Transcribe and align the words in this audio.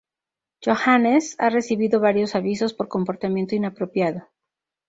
Yohannes 0.61 1.35
ha 1.37 1.51
recibido 1.51 1.99
varios 1.99 2.33
avisos 2.33 2.73
por 2.73 2.87
comportamiento 2.87 3.53
inapropiado. 3.53 4.29